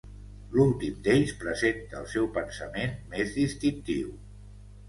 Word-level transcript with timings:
L'últim 0.53 0.95
d'ells 1.07 1.33
presenta 1.43 1.99
el 2.01 2.09
seu 2.15 2.31
pensament 2.39 2.97
més 3.15 3.37
distintiu. 3.37 4.13